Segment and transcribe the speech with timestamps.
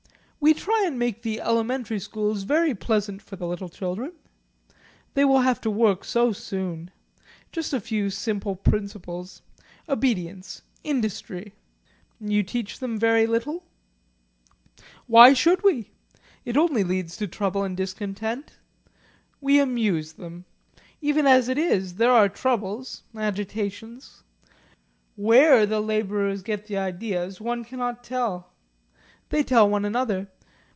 [0.43, 4.13] "We try and make the elementary schools very pleasant for the little children.
[5.13, 6.89] They will have to work so soon.
[7.51, 9.43] Just a few simple principles
[9.87, 11.53] obedience industry."
[12.19, 13.61] "You teach them very little?"
[15.05, 15.91] "Why should we?
[16.43, 18.53] It only leads to trouble and discontent.
[19.41, 20.45] We amuse them.
[21.01, 24.23] Even as it is there are troubles agitations.
[25.15, 28.47] Where the labourers get the ideas, one cannot tell.
[29.29, 30.27] They tell one another.